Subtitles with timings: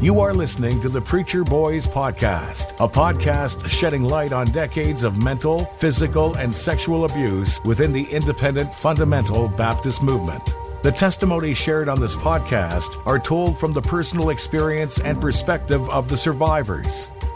[0.00, 5.20] You are listening to the Preacher Boys Podcast, a podcast shedding light on decades of
[5.24, 10.54] mental, physical, and sexual abuse within the independent fundamental Baptist movement.
[10.84, 16.08] The testimonies shared on this podcast are told from the personal experience and perspective of
[16.08, 17.10] the survivors.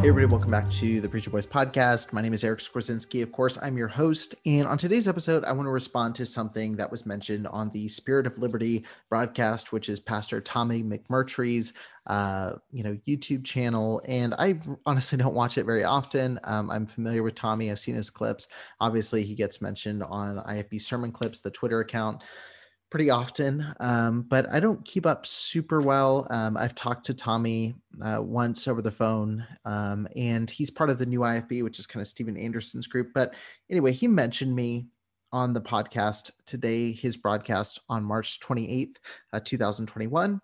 [0.00, 2.12] Hey everybody, welcome back to the Preacher Boys podcast.
[2.12, 3.22] My name is Eric Skwarczynski.
[3.22, 4.34] Of course, I'm your host.
[4.44, 7.88] And on today's episode, I want to respond to something that was mentioned on the
[7.88, 11.72] Spirit of Liberty broadcast, which is Pastor Tommy McMurtry's
[12.06, 14.02] uh, you know, YouTube channel.
[14.04, 16.38] And I honestly don't watch it very often.
[16.44, 17.70] Um, I'm familiar with Tommy.
[17.70, 18.48] I've seen his clips.
[18.80, 22.22] Obviously, he gets mentioned on IFB Sermon Clips, the Twitter account
[22.94, 26.28] pretty often, um, but I don't keep up super well.
[26.30, 30.98] Um, I've talked to Tommy uh, once over the phone, um, and he's part of
[30.98, 33.08] the new IFB, which is kind of Steven Anderson's group.
[33.12, 33.34] But
[33.68, 34.86] anyway, he mentioned me
[35.32, 38.94] on the podcast today, his broadcast on March 28th,
[39.32, 40.40] uh, 2021.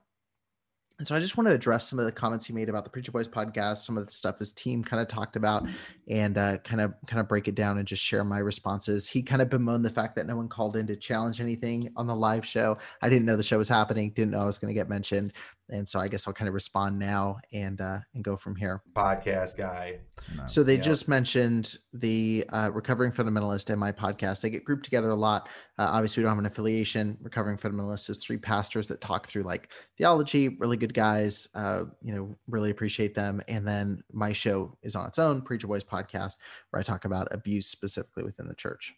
[1.00, 2.91] And so I just want to address some of the comments he made about the
[2.91, 5.66] Preacher Boys podcast, some of the stuff his team kind of talked about,
[6.11, 9.09] and uh, kind of kind of break it down and just share my responses.
[9.09, 12.06] He kind of bemoaned the fact that no one called in to challenge anything on
[12.06, 12.77] the live show.
[13.00, 15.33] I didn't know the show was happening, didn't know I was going to get mentioned,
[15.70, 18.82] and so I guess I'll kind of respond now and uh, and go from here.
[18.94, 20.00] Podcast guy.
[20.36, 20.47] No.
[20.47, 24.41] So they just mentioned the uh, Recovering Fundamentalist and my podcast.
[24.41, 25.48] They get grouped together a lot.
[25.78, 27.16] Uh, obviously, we don't have an affiliation.
[27.22, 30.56] Recovering Fundamentalist is three pastors that talk through like theology.
[30.60, 31.48] Really good guys.
[31.54, 33.41] Uh, you know, really appreciate them.
[33.48, 36.34] And then my show is on its own, Preacher Boys podcast,
[36.70, 38.92] where I talk about abuse specifically within the church.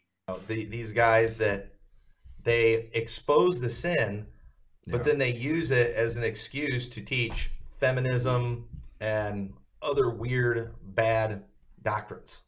[0.49, 1.73] The, these guys that
[2.43, 4.27] they expose the sin
[4.89, 8.67] but then they use it as an excuse to teach feminism
[9.01, 11.43] and other weird bad
[11.83, 12.43] doctrines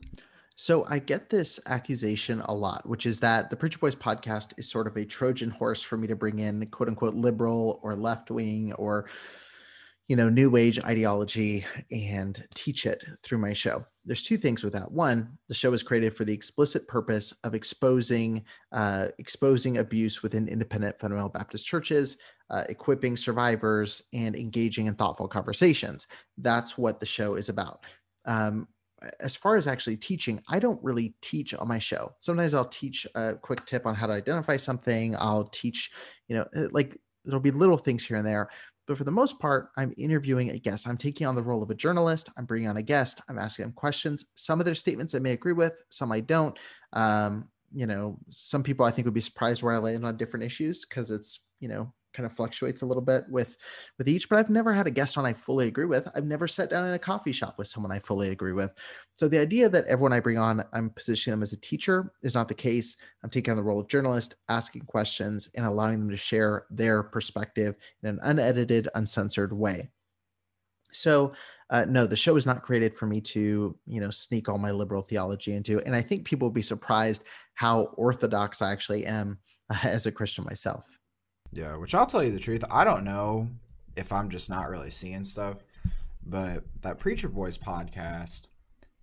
[0.56, 4.70] so I get this accusation a lot, which is that the Preacher Boys podcast is
[4.70, 8.30] sort of a Trojan horse for me to bring in quote unquote liberal or left
[8.30, 9.06] wing or
[10.08, 13.86] you know, new age ideology and teach it through my show.
[14.04, 14.90] There's two things with that.
[14.90, 20.48] One, the show is created for the explicit purpose of exposing uh, exposing abuse within
[20.48, 22.18] independent fundamental Baptist churches,
[22.50, 26.06] uh, equipping survivors, and engaging in thoughtful conversations.
[26.36, 27.84] That's what the show is about.
[28.26, 28.68] Um,
[29.20, 32.12] as far as actually teaching, I don't really teach on my show.
[32.20, 35.14] Sometimes I'll teach a quick tip on how to identify something.
[35.18, 35.90] I'll teach,
[36.28, 38.48] you know, uh, like there'll be little things here and there,
[38.86, 40.86] but for the most part, I'm interviewing a guest.
[40.86, 42.28] I'm taking on the role of a journalist.
[42.36, 43.20] I'm bringing on a guest.
[43.28, 44.26] I'm asking them questions.
[44.34, 46.58] Some of their statements I may agree with, some I don't.
[46.92, 50.44] Um, you know, some people I think would be surprised where I land on different
[50.44, 53.56] issues because it's, you know, kind of fluctuates a little bit with
[53.98, 56.08] with each but i've never had a guest on i fully agree with.
[56.14, 58.72] I've never sat down in a coffee shop with someone i fully agree with.
[59.16, 62.34] So the idea that everyone i bring on i'm positioning them as a teacher is
[62.34, 62.96] not the case.
[63.22, 67.02] I'm taking on the role of journalist asking questions and allowing them to share their
[67.02, 69.90] perspective in an unedited uncensored way.
[70.92, 71.32] So
[71.70, 74.70] uh, no the show is not created for me to you know sneak all my
[74.70, 77.24] liberal theology into and i think people will be surprised
[77.54, 79.38] how orthodox i actually am
[79.82, 80.86] as a christian myself
[81.54, 83.48] yeah, which I'll tell you the truth, I don't know
[83.96, 85.58] if I'm just not really seeing stuff,
[86.26, 88.48] but that Preacher Boys podcast,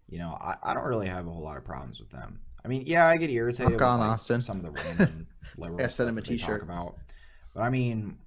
[0.09, 2.39] you know, I, I don't really have a whole lot of problems with them.
[2.63, 4.41] I mean, yeah, I get irritated with like, Austin.
[4.41, 5.27] some of the random
[5.57, 6.97] liberal yeah, stuff that they talk about.
[7.53, 8.17] But I mean,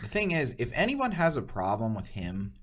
[0.00, 2.54] the thing is, if anyone has a problem with him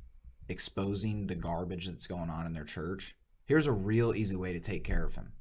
[0.50, 3.16] exposing the garbage that's going on in their church,
[3.46, 5.34] here's a real easy way to take care of him.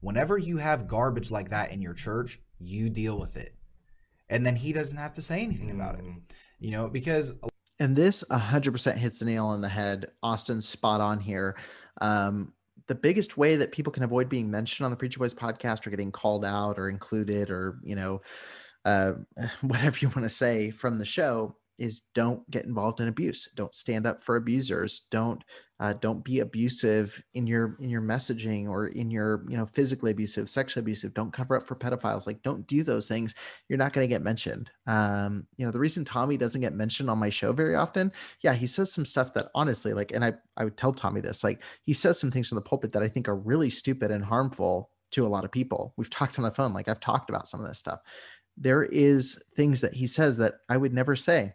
[0.00, 3.54] Whenever you have garbage like that in your church, you deal with it.
[4.30, 6.04] And then he doesn't have to say anything about it.
[6.04, 6.20] Mm.
[6.58, 7.38] You know, because
[7.78, 10.08] And this 100% hits the nail on the head.
[10.22, 11.56] Austin's spot on here.
[12.00, 12.52] Um,
[12.86, 15.90] the biggest way that people can avoid being mentioned on the Preacher Boys podcast or
[15.90, 18.20] getting called out or included or, you know,
[18.84, 19.12] uh,
[19.60, 23.48] whatever you want to say from the show is don't get involved in abuse.
[23.56, 25.06] Don't stand up for abusers.
[25.10, 25.42] Don't
[25.80, 30.10] uh, don't be abusive in your in your messaging or in your you know physically
[30.10, 31.14] abusive, sexually abusive.
[31.14, 32.26] Don't cover up for pedophiles.
[32.26, 33.34] Like don't do those things.
[33.68, 34.70] You're not going to get mentioned.
[34.86, 38.12] Um, you know the reason Tommy doesn't get mentioned on my show very often.
[38.42, 41.42] Yeah, he says some stuff that honestly, like, and I I would tell Tommy this.
[41.42, 44.22] Like he says some things from the pulpit that I think are really stupid and
[44.22, 45.94] harmful to a lot of people.
[45.96, 46.74] We've talked on the phone.
[46.74, 48.00] Like I've talked about some of this stuff.
[48.58, 51.54] There is things that he says that I would never say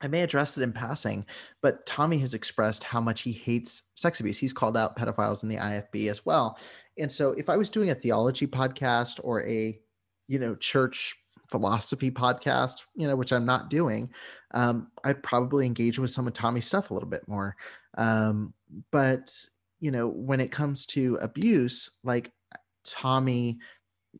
[0.00, 1.26] I may address it in passing,
[1.60, 4.38] but Tommy has expressed how much he hates sex abuse.
[4.38, 6.58] He's called out pedophiles in the IFB as well.
[6.98, 9.78] And so if I was doing a theology podcast or a,
[10.28, 11.16] you know, church
[11.48, 14.08] philosophy podcast, you know, which I'm not doing,
[14.54, 17.56] um, I'd probably engage with some of Tommy's stuff a little bit more.
[17.96, 18.54] Um,
[18.92, 19.34] but,
[19.80, 22.30] you know, when it comes to abuse, like
[22.84, 23.58] Tommy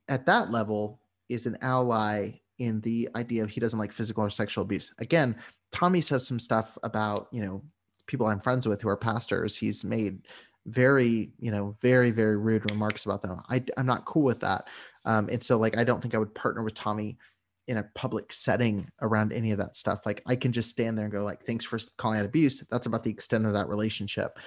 [0.08, 4.30] at that level is an ally in the idea of he doesn't like physical or
[4.30, 4.92] sexual abuse.
[4.98, 5.36] Again,
[5.72, 7.62] Tommy says some stuff about, you know,
[8.06, 9.56] people I'm friends with who are pastors.
[9.56, 10.26] He's made
[10.66, 13.42] very, you know, very, very rude remarks about them.
[13.48, 14.68] I, I'm not cool with that.
[15.04, 17.18] Um, and so, like, I don't think I would partner with Tommy
[17.66, 20.06] in a public setting around any of that stuff.
[20.06, 22.62] Like, I can just stand there and go, like, thanks for calling out abuse.
[22.70, 24.38] That's about the extent of that relationship.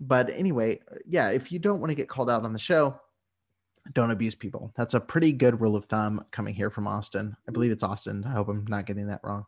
[0.00, 3.00] But anyway, yeah, if you don't want to get called out on the show,
[3.94, 4.72] don't abuse people.
[4.76, 7.36] That's a pretty good rule of thumb coming here from Austin.
[7.48, 8.24] I believe it's Austin.
[8.26, 9.44] I hope I'm not getting that wrong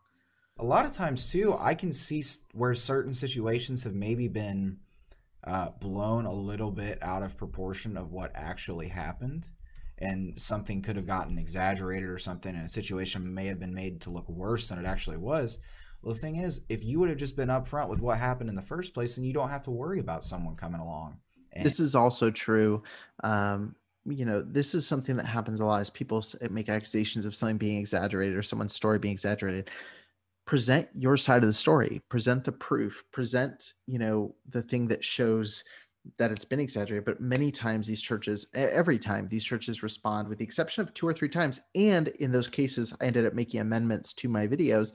[0.59, 2.21] a lot of times too i can see
[2.53, 4.77] where certain situations have maybe been
[5.43, 9.47] uh, blown a little bit out of proportion of what actually happened.
[9.97, 14.01] And something could have gotten exaggerated or something and a situation may have been made
[14.01, 15.59] to look worse than it actually was.
[16.01, 18.55] Well the thing is if you would have just been upfront with what happened in
[18.55, 21.17] the first place then you don't have to worry about someone coming along.
[21.53, 22.81] And- this is also true
[23.23, 23.75] um,
[24.07, 27.57] you know, this is something that happens a lot Is people make accusations of something
[27.57, 29.69] being exaggerated or someone's story being exaggerated
[30.51, 35.01] present your side of the story present the proof present you know the thing that
[35.01, 35.63] shows
[36.17, 37.05] that it's been exaggerated.
[37.05, 41.07] But many times these churches every time these churches respond with the exception of two
[41.07, 44.91] or three times and in those cases i ended up making amendments to my videos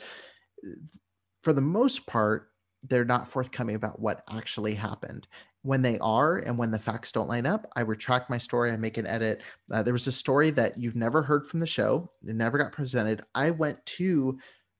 [1.43, 2.50] for the most part
[2.82, 5.26] they're not forthcoming about what actually happened.
[5.62, 8.76] When they are and when the facts don't line up i retract my story i
[8.76, 9.41] make an edit.
[9.73, 12.73] Uh, there was a story that you've never heard from the show it never got
[12.73, 13.25] presented.
[13.35, 14.38] I went to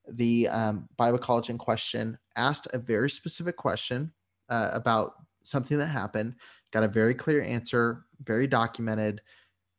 [0.09, 4.13] the um, Bible college in question asked a very specific question
[4.49, 6.35] uh, about something that happened,
[6.73, 9.21] got a very clear answer, very documented,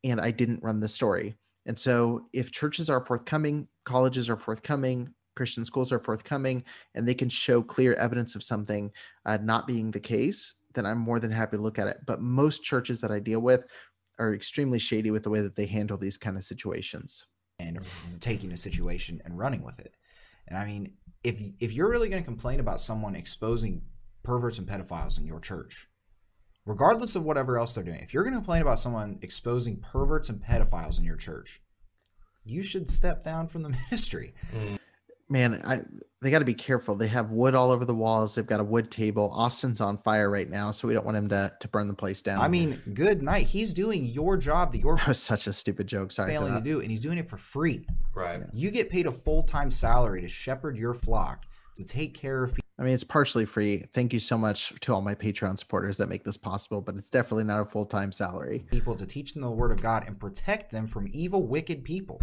[0.04, 1.36] and I didn't run the story.
[1.66, 6.64] And so, if churches are forthcoming, colleges are forthcoming, Christian schools are forthcoming,
[6.96, 8.92] and they can show clear evidence of something
[9.26, 12.00] uh, not being the case, then I'm more than happy to look at it.
[12.06, 13.66] But most churches that I deal with
[14.20, 17.26] are extremely shady with the way that they handle these kind of situations.
[17.60, 17.80] And
[18.20, 19.96] taking a situation and running with it.
[20.48, 23.82] And I mean, if if you're really going to complain about someone exposing
[24.24, 25.88] perverts and pedophiles in your church,
[26.66, 30.30] regardless of whatever else they're doing, if you're going to complain about someone exposing perverts
[30.30, 31.62] and pedophiles in your church,
[32.44, 34.34] you should step down from the ministry.
[34.54, 34.77] Mm
[35.30, 35.82] man, I
[36.22, 36.96] they got to be careful.
[36.96, 38.34] They have wood all over the walls.
[38.36, 39.32] They've got a wood table.
[39.34, 42.22] Austin's on fire right now, so we don't want him to to burn the place
[42.22, 42.42] down.
[42.42, 43.46] I mean, good night.
[43.48, 46.12] He's doing your job that you're that was such a stupid joke.
[46.12, 47.86] Sorry, failing to do, and he's doing it for free.
[48.16, 48.42] Right.
[48.54, 52.52] You get paid a full time salary to shepherd your flock to take care of
[52.52, 52.64] people.
[52.80, 53.86] I mean, it's partially free.
[53.94, 57.10] Thank you so much to all my Patreon supporters that make this possible, but it's
[57.10, 58.66] definitely not a full time salary.
[58.72, 62.22] People to teach them the word of God and protect them from evil, wicked people.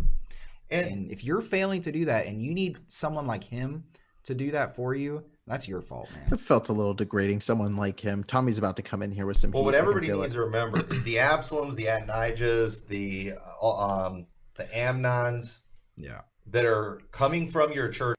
[0.71, 3.85] And, and if you're failing to do that and you need someone like him
[4.25, 6.33] to do that for you, that's your fault, man.
[6.33, 7.41] It felt a little degrading.
[7.41, 8.25] Someone like him.
[8.25, 9.51] Tommy's about to come in here with some.
[9.51, 10.39] Well, what everybody needs it.
[10.39, 15.61] to remember is the Absaloms, the Adonijahs, the uh, um, the Amnons,
[15.97, 18.17] yeah, that are coming from your church.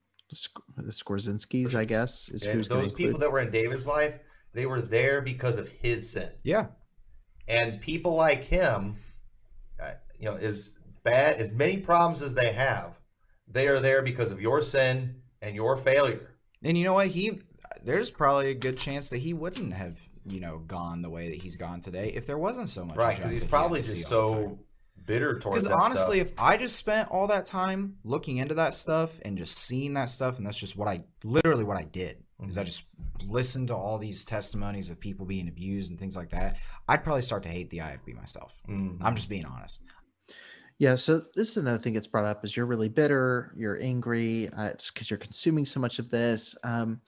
[0.76, 4.14] The Skorzynskis, I guess, is and those people that were in David's life.
[4.52, 6.30] They were there because of his sin.
[6.44, 6.66] Yeah,
[7.48, 8.94] and people like him,
[9.82, 13.00] uh, you know, is bad as many problems as they have,
[13.48, 16.36] they are there because of your sin and your failure.
[16.62, 17.06] And you know what?
[17.06, 17.40] He
[17.82, 21.40] there's probably a good chance that he wouldn't have, you know, gone the way that
[21.40, 22.96] he's gone today if there wasn't so much.
[22.96, 24.58] Right, because he's probably just so
[25.06, 25.64] bitter towards.
[25.64, 26.32] Because honestly, stuff.
[26.32, 30.08] if I just spent all that time looking into that stuff and just seeing that
[30.08, 32.48] stuff, and that's just what I literally what I did mm-hmm.
[32.48, 32.84] is I just
[33.24, 36.56] listened to all these testimonies of people being abused and things like that,
[36.88, 38.60] I'd probably start to hate the IFB myself.
[38.68, 38.98] Mhm.
[39.00, 39.84] I'm just being honest.
[40.78, 44.48] Yeah, so this is another thing that's brought up is you're really bitter, you're angry,
[44.50, 46.54] uh, it's because you're consuming so much of this.
[46.64, 47.00] Um,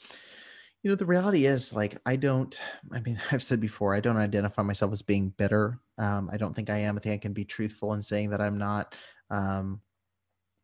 [0.83, 2.59] you know, the reality is like I don't.
[2.93, 5.81] I mean, I've said before, I don't identify myself as being bitter.
[5.99, 6.97] Um, I don't think I am.
[6.97, 8.95] I think I can be truthful in saying that I'm not.
[9.31, 9.83] Um,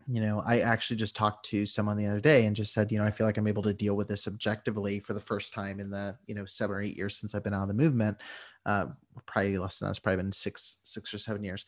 [0.06, 2.98] you know, I actually just talked to someone the other day and just said, you
[2.98, 5.80] know, I feel like I'm able to deal with this objectively for the first time
[5.80, 8.18] in the you know seven or eight years since I've been out of the movement.
[8.64, 8.86] Uh,
[9.26, 10.02] probably less than that.
[10.02, 11.66] Probably been six, six or seven years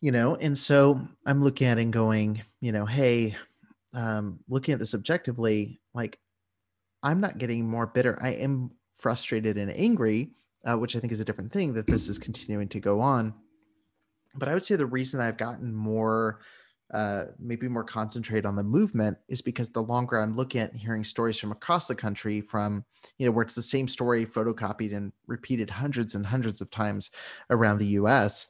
[0.00, 3.34] you know and so i'm looking at it and going you know hey
[3.94, 6.18] um looking at this objectively like
[7.02, 8.18] i'm not getting more bitter.
[8.22, 10.30] I am frustrated and angry
[10.64, 13.34] uh, which i think is a different thing that this is continuing to go on.
[14.34, 16.40] But i would say the reason that i've gotten more
[16.92, 21.04] uh, maybe more concentrated on the movement is because the longer i'm looking at hearing
[21.04, 22.84] stories from across the country from
[23.18, 27.10] you know where it's the same story photocopied and repeated hundreds and hundreds of times
[27.50, 28.48] around the us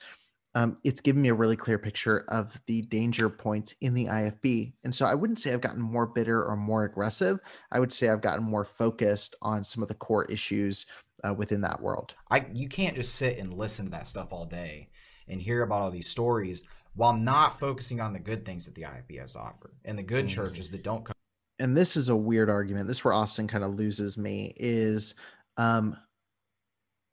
[0.55, 4.73] um, it's given me a really clear picture of the danger points in the IFB.
[4.85, 7.39] And so I wouldn't say I've gotten more bitter or more aggressive.
[7.71, 10.87] I would say I've gotten more focused on some of the core issues
[11.23, 12.15] uh, within that world.
[12.31, 14.89] I you can't just sit and listen to that stuff all day
[15.29, 16.65] and hear about all these stories
[16.95, 20.03] while not focusing on the good things that the IFB has to offer and the
[20.03, 20.31] good Mhm.
[20.31, 21.15] churches that don't come.
[21.61, 22.89] And this is a weird argument.
[22.89, 25.15] This is where Austin kind of loses me is
[25.57, 25.97] um,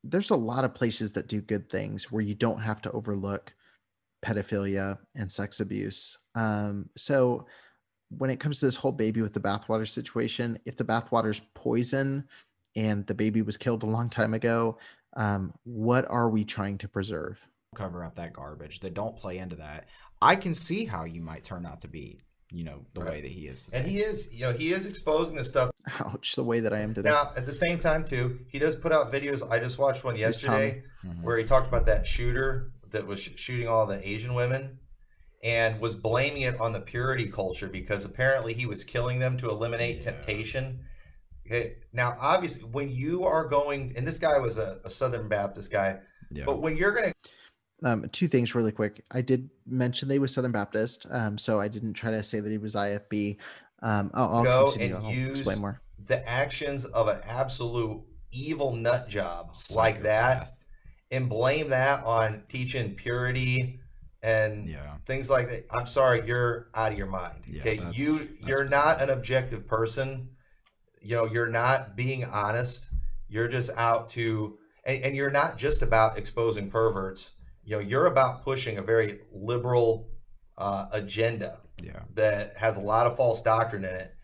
[0.09, 3.53] there's a lot of places that do good things where you don't have to overlook
[4.25, 6.17] pedophilia and sex abuse.
[6.35, 7.45] Um, so
[8.09, 12.27] when it comes to this whole baby with the bathwater situation, if the bathwater's poison
[12.75, 14.77] and the baby was killed a long time ago,
[15.15, 17.39] um, what are we trying to preserve?
[17.75, 19.87] cover up that garbage that don't play into that
[20.21, 22.19] i can see how you might turn out to be
[22.51, 23.11] you know the Right.
[23.13, 26.35] way that he is And he is, you know, he is exposing this stuff Ouch,
[26.35, 27.09] the way that I am today.
[27.09, 27.31] now.
[27.35, 29.47] At the same time, too, he does put out videos.
[29.49, 31.23] I just watched one Who's yesterday Mhm.
[31.23, 34.79] where he talked about that shooter that was sh- shooting all the Asian women
[35.43, 39.49] and was blaming it on the purity culture because apparently he was killing them to
[39.49, 40.11] eliminate Yeah.
[40.11, 40.79] temptation.
[41.45, 41.75] Okay.
[41.93, 45.99] Now, obviously, when you are going, and this guy was a, a Southern Baptist guy,
[46.31, 47.29] yeah but when you're going to
[47.83, 49.03] um, two things really quick.
[49.11, 52.49] I did mention they was Southern Baptist, um, so I didn't try to say that
[52.51, 53.37] he was IFB.
[53.81, 54.95] Um, I'll, I'll Go continue.
[54.95, 55.81] and I'll use explain more.
[56.07, 60.49] the actions of an absolute evil nut job like that
[61.11, 63.79] and blame that on teaching purity
[64.21, 67.97] and yeah things like that i'm sorry you're out of your mind Yeah, okay that's-
[67.97, 70.27] you that's you're not an objective person
[71.01, 72.89] you know you're not being honest
[73.29, 77.31] you're just out to and, and you're not just about exposing perverts
[77.67, 80.09] you know you're about pushing a very liberal
[80.57, 84.15] uh, agenda yeah that has a lot of false doctrine in it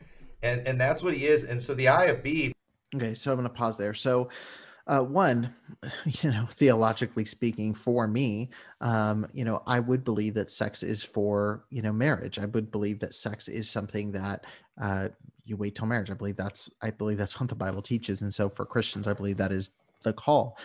[0.41, 2.53] and and that's what he is and so the ifb
[2.95, 3.93] Okay, so I'm going to pause there.
[3.93, 4.29] So,
[4.85, 5.53] uh, one,
[6.05, 8.49] you know, theologically speaking, for me,
[8.81, 12.37] um, you know, I would believe that sex is for you know marriage.
[12.37, 14.45] I would believe that sex is something that
[14.81, 15.09] uh,
[15.45, 16.11] you wait till marriage.
[16.11, 19.13] I believe that's I believe that's what the Bible teaches, and so for Christians, I
[19.13, 19.71] believe that is
[20.03, 20.57] the call.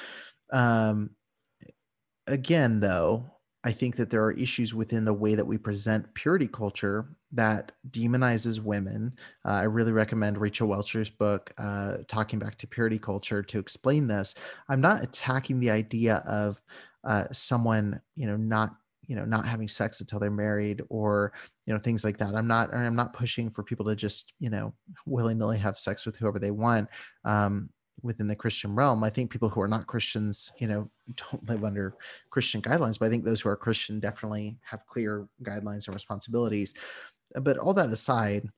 [0.53, 1.11] Um,
[2.29, 3.25] again, though,
[3.65, 7.73] I think that there are issues within the way that we present purity culture that
[7.91, 9.15] demonizes women.
[9.45, 14.07] Uh, I really recommend Rachel Welcher's book, uh, Talking Back to Purity Culture, to explain
[14.07, 14.35] this.
[14.69, 16.63] I'm not attacking the idea of
[17.05, 18.77] uh, someone, you know, not
[19.09, 21.33] you know not having sex until they're married or
[21.65, 24.51] you know things like that i'm not i'm not pushing for people to just you
[24.51, 24.73] know
[25.07, 26.89] willy-nilly have sex with whoever they want
[27.25, 27.71] um,
[28.03, 30.89] within the christian realm i think people who are not christians you know
[31.33, 31.95] don't live under
[32.31, 36.75] christian guidelines but i think those who are christian definitely have clear guidelines and responsibilities.
[37.35, 38.49] But all that aside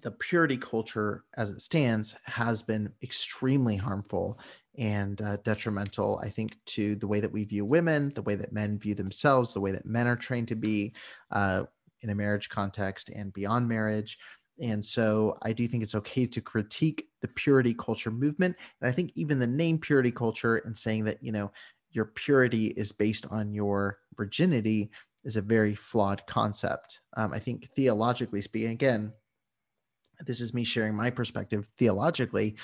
[0.00, 4.38] the purity culture as it stands has been extremely harmful
[4.78, 8.54] and uh, detrimental i think to the way that we view women the way that
[8.54, 10.94] men view themselves the way that men are trained to be
[11.30, 11.64] uh,
[12.00, 14.18] in a marriage context and beyond marriage
[14.60, 18.92] and so i do think it's okay to critique the purity culture movement and i
[18.92, 21.50] think even the name purity culture and saying that you know
[21.90, 24.90] your purity is based on your virginity
[25.24, 27.00] is a very flawed concept.
[27.16, 29.12] Um, i think theologically speaking again
[30.26, 32.56] this is me sharing my perspective theologically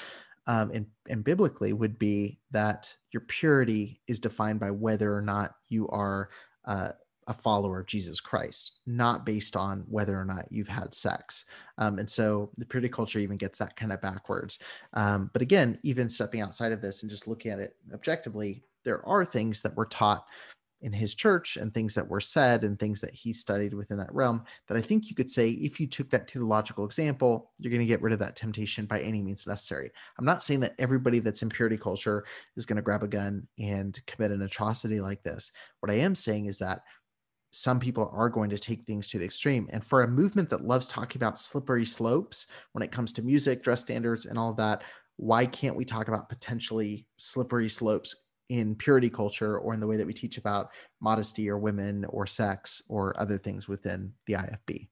[0.47, 5.57] um, and, and biblically would be that your purity is defined by whether or not
[5.69, 6.31] you are
[6.65, 6.91] uh,
[7.29, 11.45] a follower of Jesus Christ, not based on whether or not you've had sex.
[11.77, 14.59] Um, and so the purity culture even gets that kind of backwards.
[14.95, 19.07] Um, but again, even stepping outside of this and just looking at it objectively, there
[19.07, 20.25] are things that we're taught
[20.81, 24.15] in his church and things that were said and things that he studied within that
[24.15, 27.51] realm that I think you could say if you took that to the logical example,
[27.59, 29.91] you're going to get rid of that temptation by any means necessary.
[30.19, 32.25] I'm not saying that everybody that's in purity culture
[32.57, 35.51] is going to grab a gun and commit an atrocity like this.
[35.81, 36.83] What I am saying is that
[37.51, 39.69] some people are going to take things to the extreme.
[39.73, 43.63] And for a movement that loves talking about slippery slopes when it comes to music,
[43.63, 44.83] dress standards, and all that,
[45.17, 48.15] why can't we talk about potentially slippery slopes
[48.49, 52.27] in purity culture or in the way that we teach about modesty or women or
[52.27, 54.89] sex or other things within the IFB?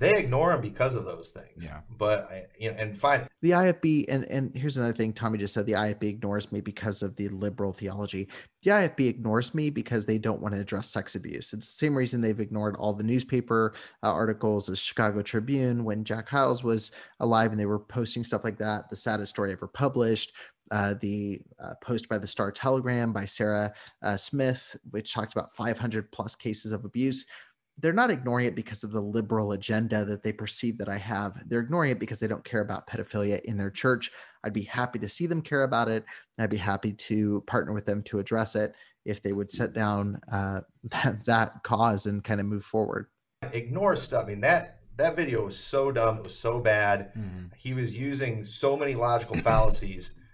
[0.00, 1.66] They ignore them because of those things.
[1.66, 1.80] Yeah.
[1.98, 2.28] But
[2.58, 3.26] you know, and fine.
[3.42, 5.66] The IFB and and here's another thing Tommy just said.
[5.66, 8.28] The IFB ignores me because of the liberal theology.
[8.62, 11.52] The IFB ignores me because they don't want to address sex abuse.
[11.52, 16.02] It's the same reason they've ignored all the newspaper uh, articles, the Chicago Tribune when
[16.02, 18.88] Jack Hyles was alive, and they were posting stuff like that.
[18.88, 20.32] The saddest story ever published.
[20.72, 23.72] Uh, the uh, post by the Star Telegram by Sarah
[24.04, 27.26] uh, Smith, which talked about 500 plus cases of abuse
[27.80, 31.36] they're not ignoring it because of the liberal agenda that they perceive that I have.
[31.46, 34.10] They're ignoring it because they don't care about pedophilia in their church.
[34.44, 36.04] I'd be happy to see them care about it.
[36.38, 40.20] I'd be happy to partner with them to address it if they would set down
[40.30, 43.06] uh, that, that cause and kind of move forward.
[43.52, 44.24] Ignore stuff.
[44.24, 46.18] I mean that that video was so dumb.
[46.18, 47.12] It was so bad.
[47.16, 47.46] Mm-hmm.
[47.56, 50.14] He was using so many logical fallacies.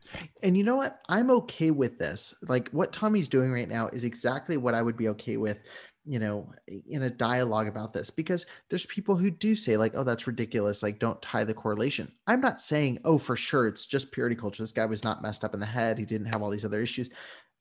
[0.44, 1.00] And you know what?
[1.08, 2.32] I'm okay with this.
[2.46, 5.58] Like what Tommy's doing right now is exactly what I would be okay with
[6.06, 6.50] you know
[6.88, 10.82] in a dialogue about this because there's people who do say like oh that's ridiculous
[10.82, 12.10] like don't tie the correlation.
[12.26, 15.44] I'm not saying oh for sure it's just purity culture this guy was not messed
[15.44, 17.10] up in the head he didn't have all these other issues.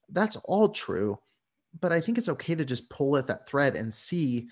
[0.10, 1.18] That's all true
[1.82, 4.48] but i think it's okay to just pull at that thread and see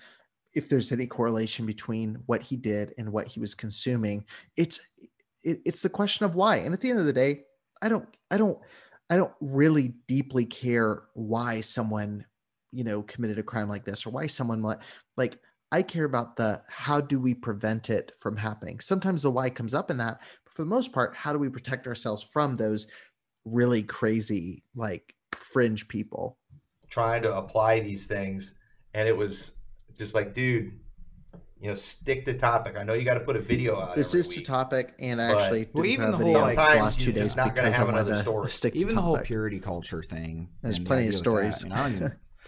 [0.54, 4.24] if there's any correlation between what he did and what he was consuming.
[4.56, 4.80] It's
[5.42, 7.42] it, it's the question of why and at the end of the day
[7.82, 8.58] i don't i don't
[9.10, 12.24] i don't really deeply care why someone
[12.74, 14.80] you know committed a crime like this or why someone like
[15.16, 15.38] like
[15.72, 18.78] I care about the how do we prevent it from happening.
[18.80, 21.48] Sometimes the why comes up in that, but for the most part, how do we
[21.48, 22.86] protect ourselves from those
[23.44, 26.38] really crazy like fringe people?
[26.88, 28.58] Trying to apply these things
[28.94, 29.54] and it was
[29.94, 30.78] just like dude
[31.60, 32.76] you know stick to topic.
[32.78, 35.20] I know you got to put a video out this is week, to topic and
[35.20, 38.50] I actually well, even the whole sometimes you're just not going to have another story.
[38.50, 41.64] stick even the whole purity culture thing there's plenty of stories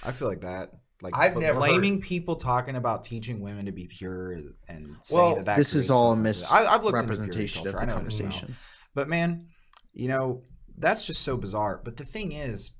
[0.02, 0.70] I feel like that.
[1.02, 2.02] Like I've never blaming heard...
[2.02, 4.32] people talking about teaching women to be pure
[4.68, 8.56] and well, that, that this is all a mis- i've of the conversation.
[8.94, 9.46] But man,
[9.92, 10.42] you know
[10.78, 11.80] that's just so bizarre.
[11.85, 12.70] But the thing is,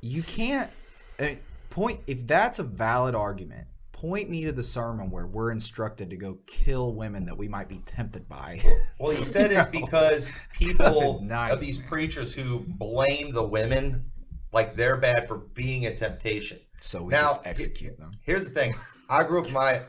[0.00, 0.70] you can't
[1.18, 3.66] I mean, point if that's a valid argument.
[3.92, 7.66] Point me to the sermon where we're instructed to go kill women that we might
[7.66, 8.60] be tempted by.
[9.00, 14.04] Well, he said it's because people of these preachers who blame the women
[14.52, 16.58] like they're bad for being a temptation.
[16.80, 18.12] So we now, just execute them.
[18.22, 18.74] Here's the thing:
[19.08, 19.80] I grew up my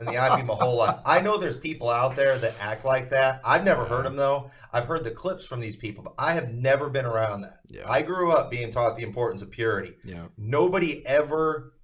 [0.00, 0.98] in the IB my whole life.
[1.04, 3.40] I know there's people out there that act like that.
[3.44, 4.50] I've never heard them though.
[4.72, 7.60] I've heard the clips from these people, but I have never been around that.
[7.68, 7.88] Yeah.
[7.88, 9.94] I grew up being taught the importance of purity.
[10.04, 10.26] Yeah.
[10.36, 11.74] Nobody ever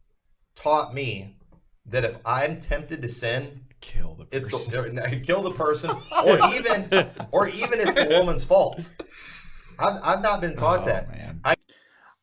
[0.54, 1.38] taught me
[1.86, 4.50] that if I'm tempted to sin, kill the person.
[4.50, 5.90] It's the, kill the person,
[6.24, 8.88] or even, or even it's the woman's fault.
[9.78, 11.10] I've, I've not been taught oh, that.
[11.10, 11.40] Man.
[11.44, 11.54] I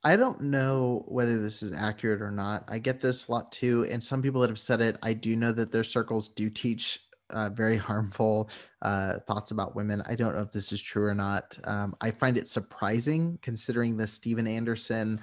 [0.03, 2.63] I don't know whether this is accurate or not.
[2.69, 5.35] I get this a lot too, and some people that have said it, I do
[5.35, 8.49] know that their circles do teach uh, very harmful
[8.81, 10.01] uh, thoughts about women.
[10.07, 11.57] I don't know if this is true or not.
[11.65, 15.19] Um, I find it surprising considering the Steven Anderson,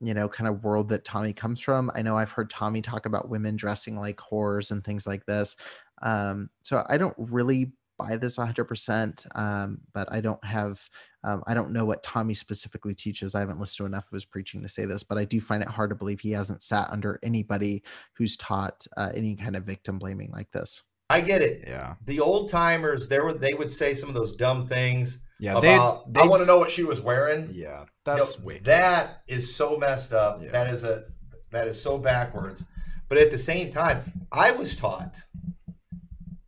[0.00, 1.90] you know, kind of world that Tommy comes from.
[1.94, 5.56] I know I've heard Tommy talk about women dressing like whores and things like this.
[6.02, 10.88] Um, so I don't really buy this 100%, um, but I don't have,
[11.24, 13.34] um, I don't know what Tommy specifically teaches.
[13.34, 15.62] I haven't listened to enough of his preaching to say this, but I do find
[15.62, 17.82] it hard to believe he hasn't sat under anybody
[18.14, 20.84] who's taught uh, any kind of victim blaming like this.
[21.10, 21.64] I get it.
[21.66, 21.94] Yeah.
[22.04, 25.20] The old timers, there were they would say some of those dumb things.
[25.40, 25.58] Yeah.
[25.58, 27.48] About they'd, they'd, I want to know what she was wearing.
[27.50, 27.84] Yeah.
[28.04, 30.42] That's you know, that is so messed up.
[30.42, 30.50] Yeah.
[30.50, 31.04] That is a
[31.50, 32.66] that is so backwards.
[33.08, 35.22] But at the same time, I was taught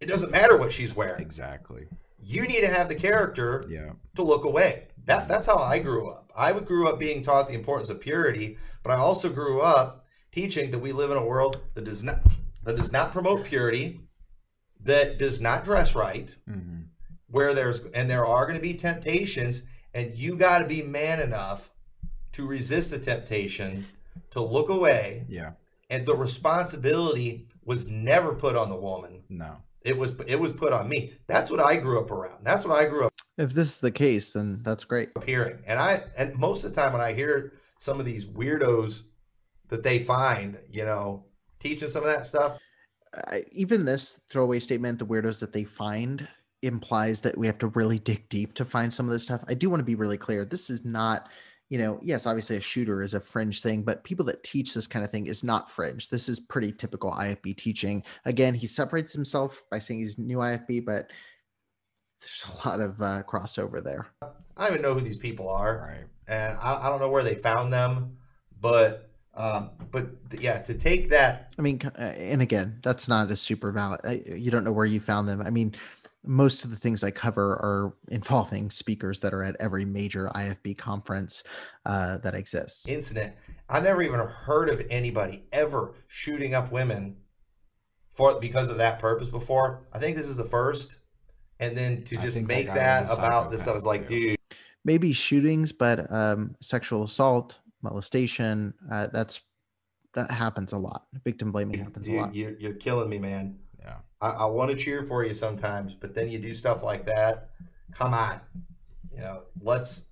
[0.01, 1.23] it doesn't matter what she's wearing.
[1.23, 1.87] Exactly.
[2.23, 3.91] You need to have the character yeah.
[4.15, 4.89] to look away.
[5.07, 6.31] That that's how I grew up.
[6.37, 10.71] I grew up being taught the importance of purity, but I also grew up teaching
[10.71, 12.21] that we live in a world that does not
[12.65, 14.01] that does not promote purity,
[14.83, 16.83] that does not dress right, mm-hmm.
[17.29, 19.63] where there's and there are going to be temptations,
[19.95, 21.71] and you got to be man enough
[22.33, 23.85] to resist the temptation,
[24.31, 25.25] to look away.
[25.29, 25.53] Yeah.
[25.89, 29.23] And the responsibility was never put on the woman.
[29.29, 29.57] No.
[29.83, 31.15] It was it was put on me.
[31.27, 32.45] That's what I grew up around.
[32.45, 33.15] That's what I grew up.
[33.39, 35.11] If this is the case, then that's great.
[35.25, 39.03] Hearing and I and most of the time when I hear some of these weirdos
[39.69, 41.25] that they find, you know,
[41.59, 42.59] teaching some of that stuff.
[43.15, 46.29] I, even this throwaway statement, the weirdos that they find,
[46.63, 49.43] implies that we have to really dig deep to find some of this stuff.
[49.49, 50.45] I do want to be really clear.
[50.45, 51.29] This is not,
[51.71, 54.89] you know, yes, obviously a shooter is a fringe thing, but people that teach this
[54.89, 56.09] kind of thing is not fringe.
[56.09, 58.03] This is pretty typical IFB teaching.
[58.25, 61.11] Again, he separates himself by saying he's new IFB, but
[62.21, 64.09] there's a lot of uh, crossover there.
[64.57, 66.05] I don't even know who these people are, Right.
[66.29, 68.17] and I, I don't know where they found them,
[68.61, 73.37] but um, but yeah, to take that I mean, uh, and again, that's not a
[73.37, 74.01] super valid.
[74.05, 75.41] uh, You don't know where you found them.
[75.41, 75.77] I mean,
[76.25, 80.77] most of the things I cover are involving speakers that are at every major IFB
[80.77, 81.43] conference
[81.87, 82.87] uh, that exists.
[82.87, 83.35] incident,
[83.69, 87.17] I never even heard of anybody ever shooting up women
[88.11, 89.87] for because of that purpose before.
[89.93, 90.97] I think this is the first,
[91.59, 94.31] and then to just think that make that about this, I was like, too.
[94.31, 94.37] dude,
[94.85, 99.41] Maybe shootings, but um, sexual assault, molestation, uh, that's
[100.15, 101.05] that happens a lot.
[101.23, 102.35] Victim blaming happens a lot.
[102.35, 103.59] you, you're killing me, man.
[104.23, 104.29] Yeah.
[104.29, 107.51] I, I want to cheer for you sometimes, but then you do stuff like that.
[107.93, 108.41] Come on,
[109.13, 110.07] you know, let's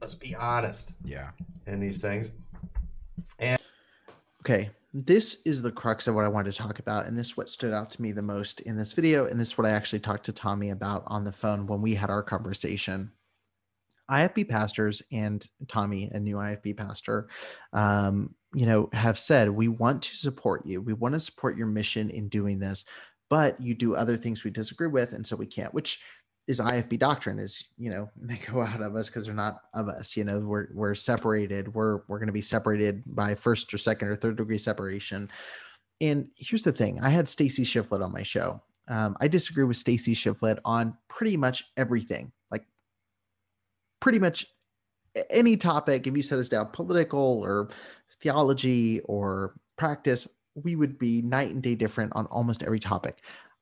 [0.00, 1.30] let's be honest Yeah.
[1.66, 2.32] in these things.
[3.38, 3.60] And
[4.40, 7.36] okay, this is the crux of what I wanted to talk about, and this is
[7.36, 9.70] what stood out to me the most in this video, and this is what I
[9.70, 13.12] actually talked to Tommy about on the phone when we had our conversation.
[14.10, 17.28] IFB pastors and Tommy, a new IFB pastor,
[17.72, 20.82] um, you know, have said we want to support you.
[20.82, 22.84] We want to support your mission in doing this,
[23.32, 25.72] but you do other things we disagree with, and so we can't.
[25.72, 26.00] Which
[26.46, 27.38] is IFB doctrine?
[27.38, 30.18] Is you know they go out of us because they're not of us.
[30.18, 31.74] You know, we're we're separated.
[31.74, 35.30] We're we're going to be separated by first or second or third degree separation.
[36.02, 38.60] And here's the thing: I had Stacy Shiflett on my show.
[38.86, 42.32] Um, I disagree with Stacy Shiflett on pretty much everything.
[42.50, 42.66] Like
[43.98, 44.44] pretty much
[45.30, 46.06] any topic.
[46.06, 47.70] If you set us down political or
[48.20, 53.18] theology or practice, we would be night and day different on almost every topic.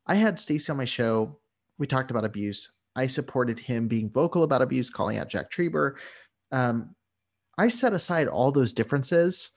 [0.07, 1.39] I had Stacy on my show.
[1.79, 2.71] We talked about abuse.
[2.97, 5.95] I supported him being vocal about abuse, calling out Jack Trieber.
[6.53, 6.95] Um,
[7.57, 9.51] I set aside all those differences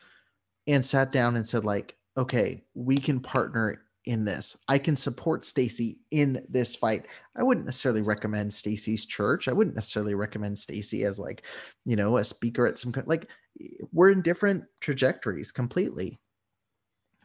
[0.67, 4.57] and sat down and said, like, okay, we can partner in this.
[4.67, 7.05] I can support Stacy in this fight.
[7.35, 9.47] I wouldn't necessarily recommend Stacy's church.
[9.47, 11.43] I wouldn't necessarily recommend Stacy as like,
[11.85, 13.29] you know, a speaker at some like
[13.91, 16.19] we're in different trajectories completely.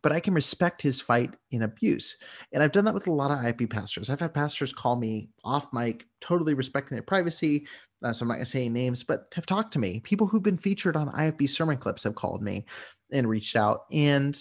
[0.02, 2.16] But I can respect his fight in abuse.
[2.52, 4.10] And I've done that with a lot of IP pastors.
[4.10, 7.66] I've had pastors call me off mic, totally respecting their privacy.
[8.02, 10.00] Uh, so I'm not going to say names, but have talked to me.
[10.00, 12.64] People who've been featured on IFB sermon clips have called me
[13.12, 13.86] and reached out.
[13.92, 14.38] And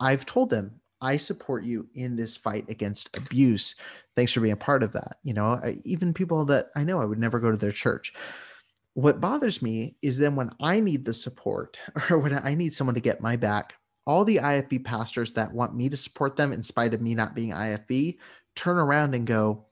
[0.00, 3.76] I've told them, I support you in this fight against abuse.
[4.16, 5.18] Thanks for being a part of that.
[5.22, 8.12] You know, I, even people that I know I would never go to their church.
[8.94, 11.78] What bothers me is then when I need the support
[12.10, 13.74] or when I need someone to get my back,
[14.08, 17.34] all the IFB pastors that want me to support them in spite of me not
[17.34, 18.16] being IFB
[18.56, 19.66] turn around and go,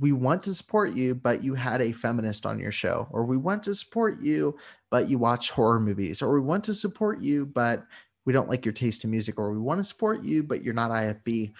[0.00, 3.36] we want to support you, but you had a feminist on your show, or we
[3.36, 4.58] want to support you,
[4.90, 7.86] but you watch horror movies, or we want to support you, but
[8.24, 10.74] we don't like your taste in music, or we want to support you, but you're
[10.74, 11.52] not IFB.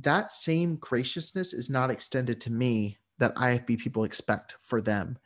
[0.00, 5.18] That same graciousness is not extended to me that IFB people expect for them.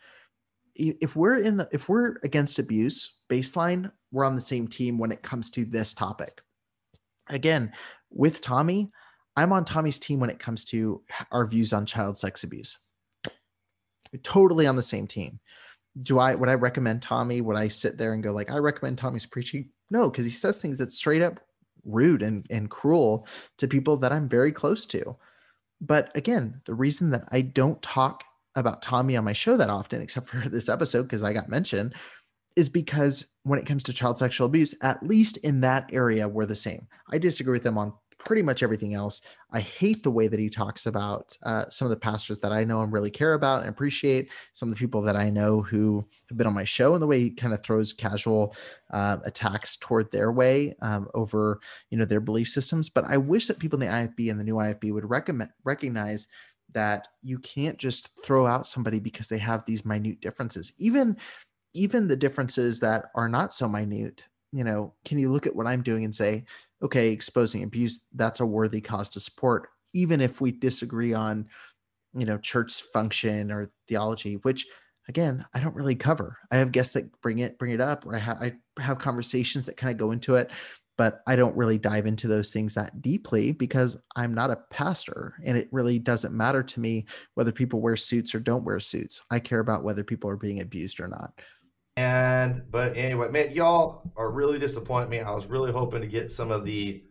[0.79, 5.13] If we're in the if we're against abuse baseline, we're on the same team when
[5.13, 6.41] it comes to this topic.
[7.29, 7.73] Again,
[8.11, 8.91] with Tommy,
[9.37, 12.79] I'm on Tommy's team when it comes to our views on child sex abuse.
[14.13, 15.41] We're totally on the same team.
[16.03, 17.41] Do I would I recommend Tommy?
[17.41, 19.71] Would I sit there and go like I recommend Tommy's preaching?
[19.91, 21.41] No, because he says things that's straight up
[21.85, 23.27] rude and, and cruel
[23.59, 25.17] to people that I'm very close to.
[25.81, 28.25] But again, the reason that I don't talk
[28.57, 31.95] about Tommy on my show that often, except for this episode, because I got mentioned,
[32.57, 36.47] is because when it comes to child sexual abuse, at least in that area, we're
[36.47, 36.89] the same.
[37.13, 39.21] I disagree with them on pretty much everything else.
[39.53, 42.65] I hate the way that he talks about uh, some of the pastors that I
[42.65, 44.31] know and really care about and appreciate.
[44.53, 47.07] Some of the people that I know who have been on my show, and the
[47.07, 48.55] way he kind of throws casual
[48.91, 52.89] uh, attacks toward their way um, over, you know, their belief systems.
[52.89, 56.27] But I wish that people in the IFB and the new IFB would recommend recognize
[56.73, 60.73] that you can't just throw out somebody because they have these minute differences.
[60.79, 61.17] Even
[61.75, 65.67] even the differences that are not so minute, you know, can you look at what
[65.67, 66.45] I'm doing and say,
[66.83, 71.47] okay, exposing abuse, that's a worthy cause to support, even if we disagree on,
[72.15, 74.67] you know, church function or theology, which
[75.09, 76.39] again, I don't really cover.
[76.51, 79.67] I have guests that bring it, bring it up, or I have I have conversations
[79.67, 80.51] that kind of go into it,
[80.97, 85.35] but I don't really dive into those things that deeply because I'm not a pastor
[85.45, 87.05] and it really doesn't matter to me
[87.35, 89.21] whether people wear suits or don't wear suits.
[89.31, 91.33] I care about whether people are being abused or not.
[91.97, 95.21] And but anyway, man, y'all are really disappointing me.
[95.21, 97.03] I was really hoping to get some of the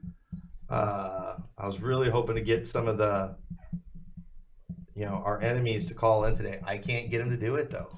[0.69, 3.35] uh I was really hoping to get some of the
[4.95, 6.59] you know our enemies to call in today.
[6.63, 7.89] I can't get them to do it though.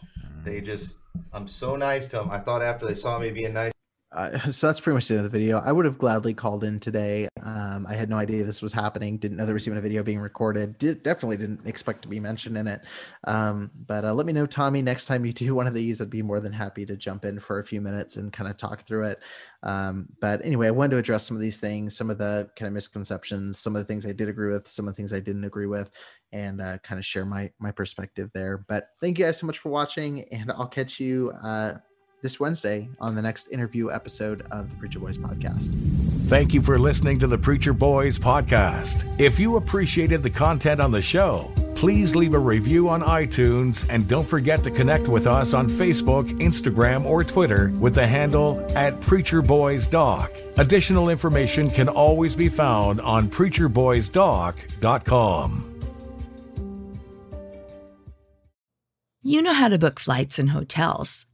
[0.44, 1.00] They just
[1.34, 2.30] I'm so nice to them.
[2.30, 3.72] I thought after they saw me being nice
[4.12, 5.60] uh, so that's pretty much the end of the video.
[5.60, 7.28] I would have gladly called in today.
[7.44, 9.18] Um, I had no idea this was happening.
[9.18, 10.78] Didn't know there was even a video being recorded.
[10.78, 12.82] Did definitely didn't expect to be mentioned in it.
[13.26, 16.10] Um, but uh, let me know, Tommy, next time you do one of these, I'd
[16.10, 18.88] be more than happy to jump in for a few minutes and kind of talk
[18.88, 19.20] through it.
[19.64, 22.68] Um, but anyway, I wanted to address some of these things, some of the kind
[22.68, 25.20] of misconceptions, some of the things I did agree with, some of the things I
[25.20, 25.92] didn't agree with,
[26.32, 28.60] and uh, kind of share my my perspective there.
[28.70, 31.76] But thank you guys so much for watching, and I'll catch you uh,
[32.22, 35.74] this Wednesday on the next interview episode of the Preacher Boys podcast.
[36.28, 39.04] Thank you for listening to the Preacher Boys podcast.
[39.20, 44.08] If you appreciated the content on the show, please leave a review on iTunes and
[44.08, 49.00] don't forget to connect with us on Facebook, Instagram, or Twitter with the handle at
[49.00, 50.32] Preacher Boys Doc.
[50.58, 55.64] Additional information can always be found on preacherboysdoc.com.
[59.22, 61.27] You know how to book flights and hotels.